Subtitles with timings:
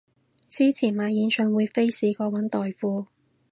[0.49, 3.05] 之前買演唱會飛試過搵代付